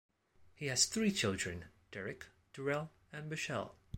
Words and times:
He 0.55 0.65
has 0.65 0.87
three 0.87 1.11
children: 1.11 1.65
Derek, 1.91 2.25
Durel, 2.55 2.89
and 3.13 3.29
Michele. 3.29 3.75